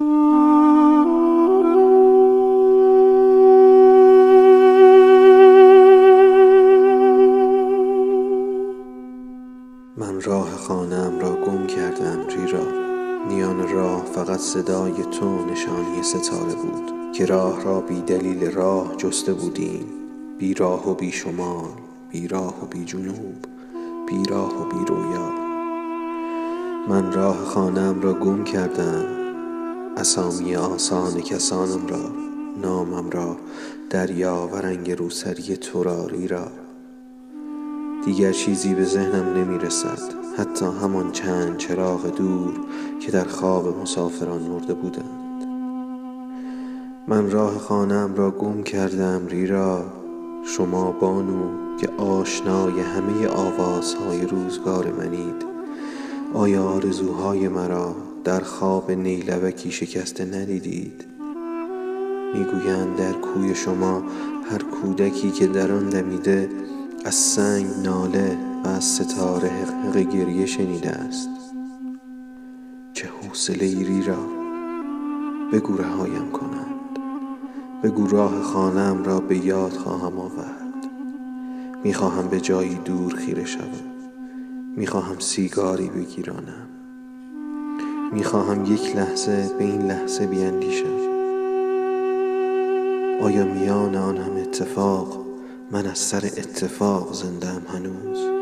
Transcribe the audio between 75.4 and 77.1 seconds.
بگو رهایم کنند.